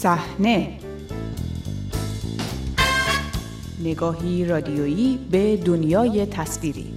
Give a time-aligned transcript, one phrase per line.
[0.00, 0.78] صحنه.
[3.80, 6.94] نگاهی رادیویی به دنیای تصویری.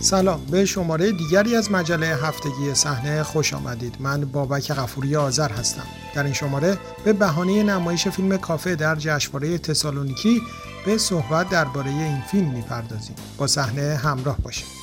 [0.00, 3.96] سلام به شماره دیگری از مجله هفتگی صحنه خوش آمدید.
[4.00, 5.86] من بابک غفوری آذر هستم.
[6.14, 10.42] در این شماره به بهانه نمایش فیلم کافه در جشنواره تسالونیکی
[10.86, 13.16] به صحبت درباره این فیلم می‌پردازیم.
[13.38, 14.77] با صحنه همراه باشید.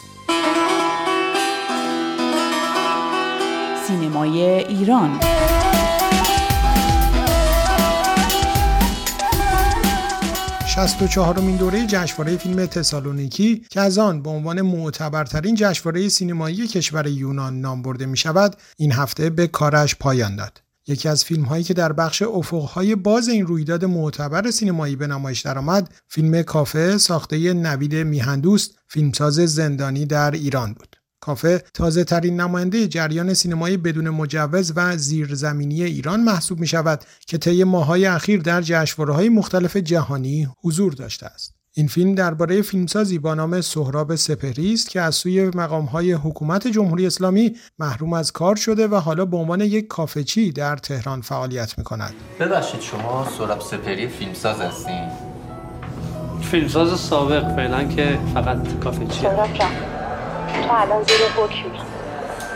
[3.87, 5.19] سینمای ایران
[10.67, 17.07] 64 مین دوره جشنواره فیلم تسالونیکی که از آن به عنوان معتبرترین جشنواره سینمایی کشور
[17.07, 20.61] یونان نام برده می شود این هفته به کارش پایان داد.
[20.87, 25.41] یکی از فیلم هایی که در بخش افقهای باز این رویداد معتبر سینمایی به نمایش
[25.41, 31.04] درآمد فیلم کافه ساخته نوید میهندوست فیلمساز زندانی در ایران بود.
[31.25, 37.37] کافه تازه ترین نماینده جریان سینمایی بدون مجوز و زیرزمینی ایران محسوب می شود که
[37.37, 41.55] طی ماهای اخیر در جشنواره‌های مختلف جهانی حضور داشته است.
[41.73, 47.07] این فیلم درباره فیلمسازی با نام سهراب سپهری است که از سوی مقامهای حکومت جمهوری
[47.07, 51.83] اسلامی محروم از کار شده و حالا به عنوان یک کافچی در تهران فعالیت می
[51.83, 52.13] کند.
[52.39, 55.07] ببخشید شما سهراب سپهری فیلمساز هستین؟
[56.41, 60.04] فیلمساز سابق فعلا که فقط کافچی سهراب جان
[60.53, 61.79] تو الان زیر حکمی.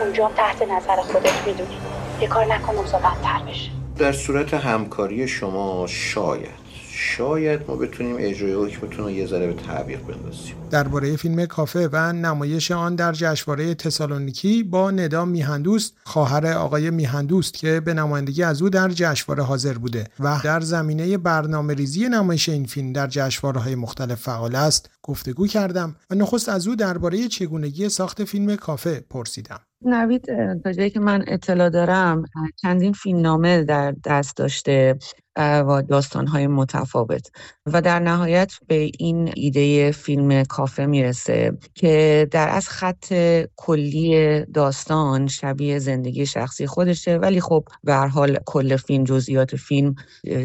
[0.00, 1.76] اونجا تحت نظر خودت می‌دونی.
[2.20, 3.70] یه کار نکن اوضاع بدتر بشه.
[3.98, 6.59] در صورت همکاری شما شاید.
[7.02, 10.54] شاید ما بتونیم اجرای حکمتون رو یه ذره به تعویق بندازیم.
[10.70, 17.54] درباره فیلم کافه و نمایش آن در جشنواره تسالونیکی با ندا میهندوست خواهر آقای میهندوست
[17.54, 22.48] که به نمایندگی از او در جشنواره حاضر بوده و در زمینه برنامه ریزی نمایش
[22.48, 24.90] این فیلم در جشنواره های مختلف فعال است.
[25.02, 29.60] گفتگو کردم و نخست از او درباره چگونگی ساخت فیلم کافه پرسیدم.
[29.84, 30.26] نوید
[30.64, 32.24] تا جایی که من اطلاع دارم
[32.56, 34.98] چندین فیلم نامه در دست داشته.
[35.40, 37.30] و داستانهای متفاوت.
[37.66, 43.14] و در نهایت به این ایده فیلم کافه می‌رسه که در از خط
[43.56, 47.16] کلی داستان شبیه زندگی شخصی خودشه.
[47.16, 49.94] ولی خب به حال کل فیلم جزئیات فیلم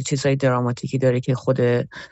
[0.07, 1.59] چیزهای دراماتیکی داره که خود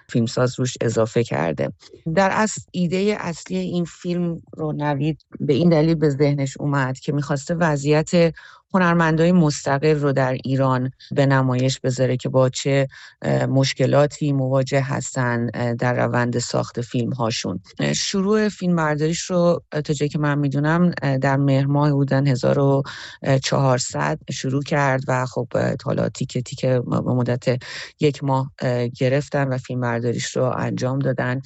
[0.09, 1.73] فیلمساز روش اضافه کرده.
[2.15, 7.11] در از ایده اصلی این فیلم رو نوید به این دلیل به ذهنش اومد که
[7.11, 8.33] می‌خواسته وضعیت
[8.73, 12.87] هنرمندای مستقل رو در ایران به نمایش بذاره که با چه
[13.49, 15.45] مشکلاتی مواجه هستن
[15.79, 17.59] در روند ساخت فیلم هاشون
[17.95, 20.89] شروع فیلم برداریش رو تا جایی که من می‌دونم
[21.21, 25.47] در مهر ماه بودن 1400 شروع کرد و خب
[25.85, 27.63] حالا تیکه تیکه به مدت
[27.99, 28.51] یک ماه
[28.97, 31.41] گرفتن و فیلم برداریش رو انجام دادن.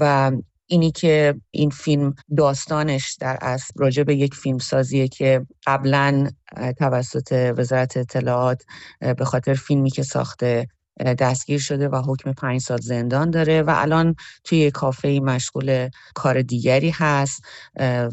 [0.00, 0.32] و
[0.66, 6.30] اینی که این فیلم داستانش در اصل راجع به یک فیلم سازیه که قبلا
[6.78, 8.62] توسط وزارت اطلاعات
[9.18, 10.68] به خاطر فیلمی که ساخته
[11.00, 16.90] دستگیر شده و حکم پنج سال زندان داره و الان توی کافه مشغول کار دیگری
[16.90, 17.42] هست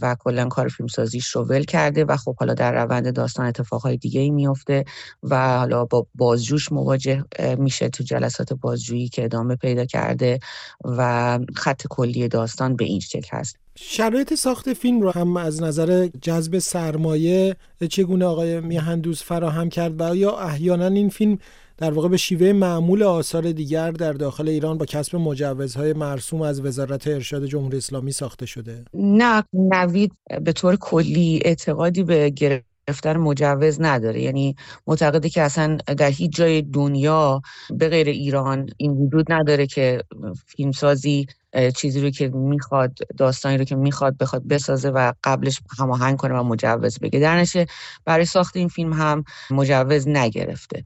[0.02, 4.22] و کلا کار فیلمسازیش رو ول کرده و خب حالا در روند داستان اتفاقهای دیگه
[4.22, 4.86] ای میفته
[5.24, 7.24] و حالا با بازجوش مواجه
[7.58, 10.40] میشه تو جلسات بازجویی که ادامه پیدا کرده
[10.86, 13.58] و خط کلی داستان به این شکل هست.
[13.76, 17.56] شرایط ساخت فیلم رو هم از نظر جذب سرمایه
[17.90, 21.38] چگونه آقای میهندوز فراهم کرد و یا احیانا این فیلم
[21.78, 26.62] در واقع به شیوه معمول آثار دیگر در داخل ایران با کسب مجوزهای مرسوم از
[26.62, 28.86] وزارت ارشاد جمهوری اسلامی ساخته شده.
[28.94, 34.22] نه نوید به طور کلی اعتقادی به گرفتن مجوز نداره.
[34.22, 34.56] یعنی
[34.88, 40.04] معتقده که اصلا در هیچ جای دنیا به غیر ایران این وجود نداره که
[40.48, 41.28] فیلمسازی
[41.76, 46.44] چیزی رو که می‌خواد داستانی رو که می‌خواد بخواد بسازه و قبلش هماهنگ کنه و
[46.44, 47.20] مجوز بگه.
[47.20, 47.46] در
[48.06, 50.84] برای ساخت این فیلم هم مجوز نگرفته.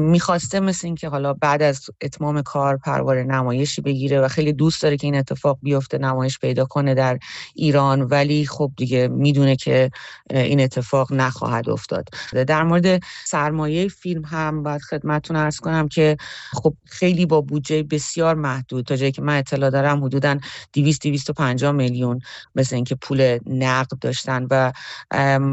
[0.00, 4.96] می‌خواسته مثل اینکه حالا بعد از اتمام کار پروار نمایشی بگیره و خیلی دوست داره
[4.96, 7.18] که این اتفاق بیفته نمایش پیدا کنه در
[7.54, 9.90] ایران ولی خب دیگه می‌دونه که
[10.30, 12.08] این اتفاق نخواهد افتاد.
[12.46, 16.16] در مورد سرمایه فیلم هم باید خدمتتون ارز کنم که
[16.52, 18.84] خب خیلی با بودجه بسیار محدود.
[18.84, 20.38] تا جایی که من اطلاع دارم هم حدودا
[20.72, 22.20] 200 250 میلیون
[22.54, 24.72] مثل اینکه پول نقد داشتن و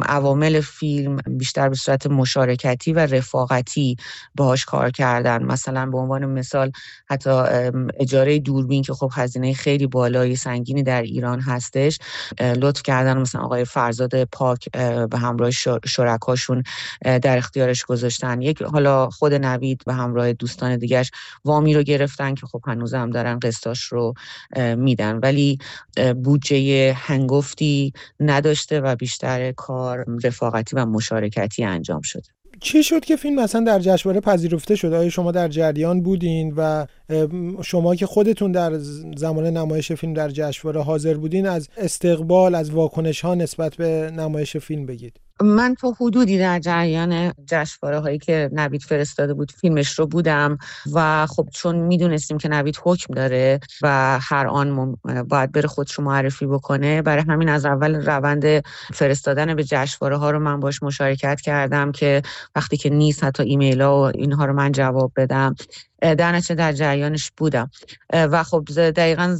[0.05, 3.95] عوامل فیلم بیشتر به صورت مشارکتی و رفاقتی
[4.35, 5.43] باهاش کار کردن.
[5.43, 6.71] مثلا به عنوان مثال
[7.09, 7.29] حتی
[7.99, 11.99] اجاره دوربین که خب هزینه خیلی بالای سنگینی در ایران هستش
[12.39, 14.71] لطف کردن مثلا آقای فرزاد پاک
[15.09, 15.51] به همراه
[15.85, 16.63] شرکاشون
[17.21, 18.41] در اختیارش گذاشتن.
[18.41, 21.11] یک حالا خود نوید به همراه دوستان دیگرش
[21.45, 24.13] وامی رو گرفتن که خب هنوز هم دارن قسطاش رو
[24.77, 25.15] میدن.
[25.15, 25.59] ولی
[26.23, 32.35] بودجه هنگفتی نداشته و بیشتر کار رفاقتی و مشارکتی انجام شده.
[32.59, 36.85] چی شد که فیلم مثلا در جشنواره پذیرفته شد؟ آیا شما در جریان بودین و
[37.63, 38.77] شما که خودتون در
[39.17, 44.57] زمان نمایش فیلم در جشنواره حاضر بودین از استقبال از واکنش ها نسبت به نمایش
[44.57, 50.07] فیلم بگید؟ من تا حدودی در جریان جشنواره هایی که نوید فرستاده بود فیلمش رو
[50.07, 50.57] بودم
[50.93, 54.97] و خب چون می‌دونستیم که نوید حکم داره و هر آن
[55.29, 60.31] باید بره خودش رو معرفی بکنه برای همین از اول روند فرستادن به جشنواره ها
[60.31, 62.21] رو من باش مشارکت کردم که
[62.55, 65.55] وقتی که نیست حتی ایمیل ها و اینها رو من جواب بدم.
[66.13, 67.69] در نتیجه در جریانش بودم.
[68.13, 69.37] و خب دقیقا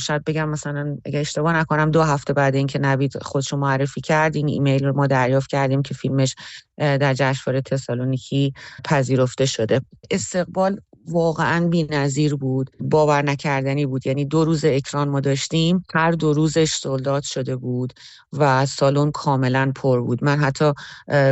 [0.00, 4.36] شاید بگم مثلا اگه اشتباه نکنم دو هفته بعد اینکه نوید خودش رو معرفی کرد
[4.36, 6.34] این ایمیل رو ما دریافت کردیم که فیلمش
[6.78, 8.54] در جشنواره تسالونیکی
[8.84, 9.80] پذیرفته شده.
[10.10, 14.06] استقبال واقعا نظیر بود باور نکردنی بود.
[14.06, 17.92] یعنی دو روز اکران ما داشتیم هر دو روزش سولدات شده بود
[18.32, 20.24] و سالن کاملا پر بود.
[20.24, 20.72] من حتی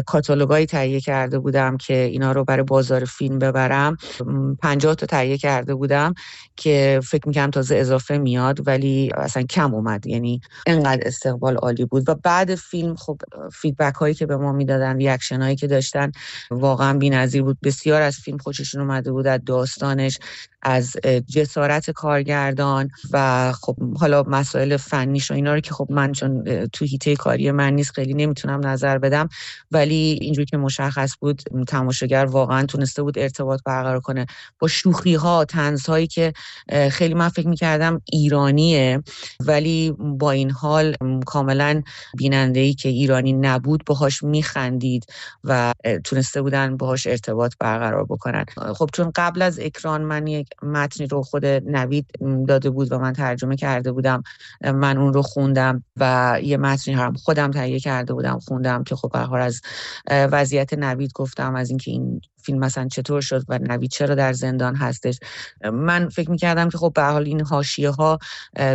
[0.06, 3.96] کاتالوگایی تهیه کرده بودم که اینا رو برای بازار فیلم ببرم.
[4.62, 6.14] پنجاه تا تهیه کرده بودم
[6.56, 10.06] که فکر می‌کنم تازه اضافه میاد ولی اصلا کم اومد.
[10.06, 12.08] یعنی انقدر استقبال عالی بود.
[12.08, 13.20] و بعد فیلم خب
[13.52, 16.12] feedback هایی که به ما می‌دادن reaction هایی که داشتن
[16.50, 17.58] واقعا بی‌نظیر بود.
[17.62, 20.18] بسیار از فیلم خوششون اومده بود از داستانش
[20.62, 20.96] از
[21.28, 26.84] جسارت کارگردان و خب حالا مسائل فنیش و اینا رو که خب من چون تو
[26.84, 29.28] حیطه کاری من نیست خیلی نمی‌تونم نظر بدم
[29.70, 34.26] ولی اینجوری که مشخص بود تماشاگر واقعا تونسته بود ارتباط برقرار کنه
[34.58, 36.32] با شوخی ها طنز هایی که
[36.90, 39.02] خیلی من فکر می‌کردم ایرانیه
[39.40, 40.96] ولی با این حال
[41.26, 41.82] کاملا
[42.16, 45.06] بیننده ای که ایرانی نبود باهاش میخندید
[45.44, 45.72] و
[46.04, 48.44] تونسته بودن باهاش ارتباط برقرار بکنن.
[48.74, 50.26] خب چون قبل از اکران من
[50.62, 52.06] متنی رو خود نوید
[52.48, 54.22] داده بود و من ترجمه کرده بودم.
[54.74, 59.12] من اون رو خوندم و یه متنی هم خودم تهیه کرده بودم خوندم که خب
[59.12, 59.60] به از
[60.10, 64.76] وضعیت نوید گفتم از اینکه این فیلم مثلا چطور شد و نوید چرا در زندان
[64.76, 65.18] هستش؟
[65.72, 68.18] من فکر می‌کردم که خب به حال این حاشیه ها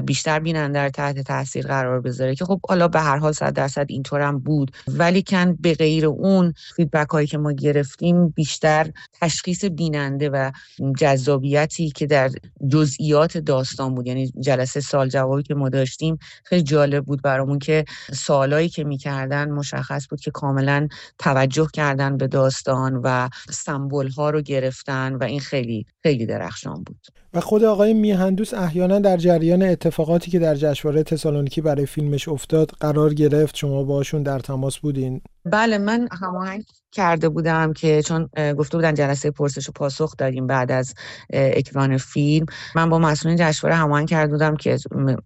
[0.06, 3.86] بیشتر بیننده در تحت تاثیر قرار بذاره که خب حالا به هر حال صد درصد
[3.90, 4.72] اینطور هم بود.
[4.88, 8.92] ولی کن به غیر اون فیدبک هایی که ما گرفتیم بیشتر
[9.22, 10.52] تشخیص بیننده و
[10.98, 12.32] جذابیتی که در
[12.68, 14.08] جزئیات داستان بود.
[14.08, 19.52] یعنی جلسه سال جوابی که ما داشتیم خیلی جالب بود برامون که سوالایی که می‌کردن
[19.52, 20.88] مشخص بود که کاملا
[21.20, 27.00] توجه کردن به داستان و سمبل ها رو گرفتن و این خیلی خیلی درخشان بود.
[27.34, 32.72] و خود آقای میهندوس احیانا در جریان اتفاقاتی که در جشنواره تسالونیکی برای فیلمش افتاد
[32.80, 33.56] قرار گرفت.
[33.56, 35.22] شما باشون در تماس بودین.
[35.46, 36.64] بله من هماهنگ
[36.96, 40.94] کرده بودم که چون گفته بودن جلسه پرسش و پاسخ داریم بعد از
[41.34, 42.46] اکران فیلم.
[42.76, 44.78] من با مسئولین جشنواره هماهنگ کرده بودم که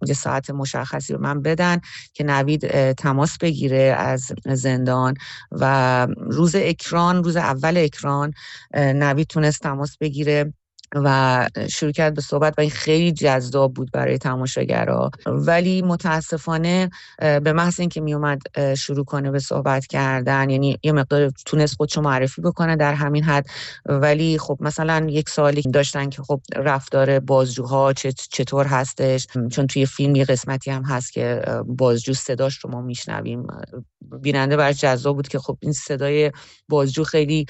[0.06, 1.80] یه ساعت مشخصی به من بدن
[2.14, 5.14] که نوید تماس بگیره از زندان
[5.52, 8.32] و روز اکران روز اول اکران
[8.74, 10.52] نوید تونست تماس بگیره.
[10.94, 17.52] و شروع کرد به صحبت و این خیلی جذاب بود برای تماشاگرها ولی متاسفانه به
[17.52, 18.42] محض اینکه میومد
[18.76, 23.46] شروع کنه به صحبت کردن یعنی یه مقدار تونست خودشو معرفی بکنه در همین حد.
[23.86, 30.14] ولی خب مثلا یک سالی داشتن که خب رفتار بازجوها چطور هستش؟ چون توی فیلم
[30.16, 33.46] یه قسمتی هم هست که بازجو صداش رو ما میشنویم.
[34.22, 36.32] بیننده برای جذاب بود که خب این صدای
[36.68, 37.46] بازجو خیلی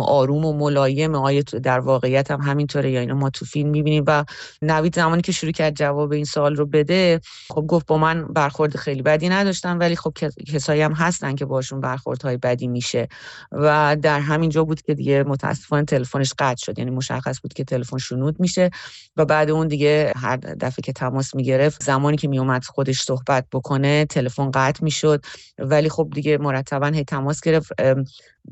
[0.00, 4.04] آروم و ملایم آیا در واقعیت هم همین اینطوره یا اینو ما تو فیلم می‌بینیم
[4.06, 4.24] و
[4.62, 8.76] نوید زمانی که شروع کرد جواب این سوال رو بده خب گفت با من برخورد
[8.76, 10.12] خیلی بدی نداشتم ولی خب
[10.52, 13.08] کسایی هم هستن که باشون برخوردهای بدی میشه.
[13.52, 17.64] و در همین جا بود که دیگه متاسفانه تلفنش قطع شد یعنی مشخص بود که
[17.64, 18.70] تلفن شنود میشه
[19.16, 24.04] و بعد اون دیگه هر دفعه که تماس می‌گرفت زمانی که میومد خودش صحبت بکنه
[24.04, 25.24] تلفن قطع می‌شد.
[25.58, 27.72] ولی خب دیگه مرتبا هی تماس گرفت.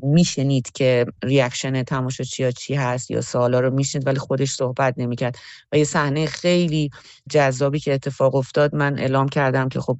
[0.03, 5.37] میشنید که ریاکشن تماشاچی چی هست یا سوالا رو میشنید ولی خودش صحبت نمی‌کرد.
[5.71, 6.89] و یه صحنه خیلی
[7.29, 9.97] جذابی که اتفاق افتاد من اعلام کردم که خب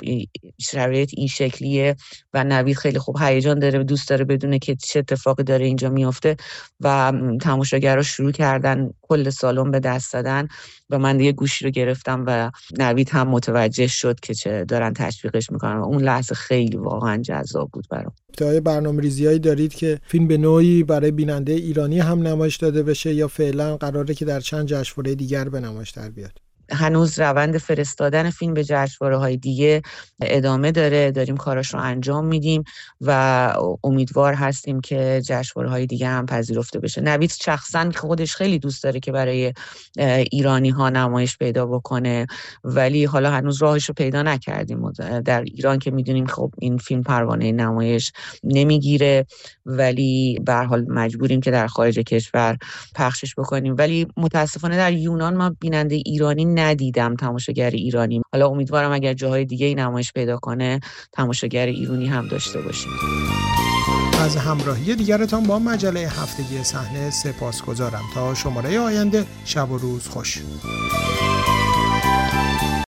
[0.61, 1.95] شرایط این شکلیه
[2.33, 6.37] و نوید خیلی خوب هیجان داره دوست داره بدونه که چه اتفاقی داره اینجا میفته
[6.79, 10.47] و تماشاگرها شروع کردن کل سالن به دست دادن.
[10.89, 15.51] و من دیگه گوشی رو گرفتم و نوید هم متوجه شد که چه دارن تشویقش
[15.51, 18.13] می‌کنن و اون لحظه خیلی واقعا جذاب بود برام.
[18.37, 23.13] تا برنامه ریزی دارید که فیلم به نوعی برای بیننده ایرانی هم نمایش داده بشه
[23.13, 28.29] یا فعلا قراره که در چند جشنواره دیگر به نمایش در بیاد؟ هنوز روند فرستادن
[28.29, 29.81] فیلم به جشنواره های دیگه
[30.21, 32.63] ادامه داره داریم کاراش رو انجام میدیم
[33.01, 33.53] و
[33.83, 37.01] امیدوار هستیم که جشنواره های دیگه هم پذیرفته بشه.
[37.01, 39.53] نوید شخصا خودش خیلی دوست داره که برای
[40.31, 42.27] ایرانی ها نمایش پیدا بکنه
[42.63, 44.91] ولی حالا هنوز راهش رو پیدا نکردیم.
[45.25, 48.11] در ایران که می‌دونیم خب این فیلم پروانه نمایش
[48.43, 49.25] نمی‌گیره
[49.65, 52.57] ولی به حال مجبوریم که در خارج کشور
[52.95, 53.75] پخشش بکنیم.
[53.77, 58.21] ولی متاسفانه در یونان ما بیننده ایرانی ندیدم تماشاگر ایرانی.
[58.33, 60.79] حالا امیدوارم اگر جاهای دیگه ای نمایش پیدا کنه
[61.13, 62.91] تماشاگر ایرانی هم داشته باشیم.
[64.21, 70.07] از همراهی دیگرتان با مجله هفتگی صحنه سپاس گذارم تا شماره آینده شب و روز
[70.07, 70.41] خوش.